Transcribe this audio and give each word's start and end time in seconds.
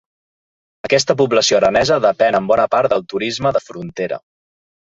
Aquesta 0.87 1.15
població 1.19 1.59
aranesa 1.59 1.99
depèn 2.07 2.39
en 2.39 2.49
bona 2.53 2.67
part 2.77 2.95
del 2.95 3.07
turisme 3.15 3.53
de 3.59 3.63
frontera. 3.67 4.21